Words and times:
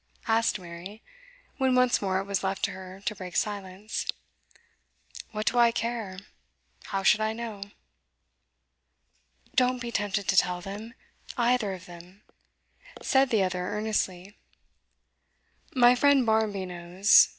asked 0.27 0.57
Mary, 0.59 1.03
when 1.59 1.75
once 1.75 2.01
more 2.01 2.17
it 2.17 2.25
was 2.25 2.43
left 2.43 2.63
to 2.65 2.71
her 2.71 3.01
to 3.05 3.13
break 3.13 3.35
silence. 3.35 4.07
'What 5.29 5.45
do 5.45 5.59
I 5.59 5.71
care? 5.71 6.17
How 6.85 7.03
should 7.03 7.21
I 7.21 7.33
know?' 7.33 7.61
'Don't 9.53 9.77
be 9.79 9.91
tempted 9.91 10.27
to 10.27 10.35
tell 10.35 10.59
them 10.59 10.95
either 11.37 11.73
of 11.73 11.85
them!' 11.85 12.23
said 12.99 13.29
the 13.29 13.43
other 13.43 13.67
earnestly. 13.67 14.35
'My 15.75 15.93
friend 15.93 16.25
Barmby 16.25 16.65
knows. 16.65 17.29